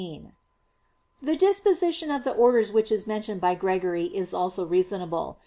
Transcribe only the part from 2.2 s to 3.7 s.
the orders which is mentioned by